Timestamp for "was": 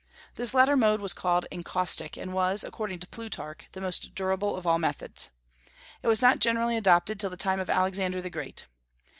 0.99-1.13, 2.33-2.63, 6.07-6.23